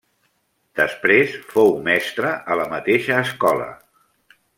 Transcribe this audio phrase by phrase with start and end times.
[0.79, 3.69] Després fou mestre a la mateixa escola.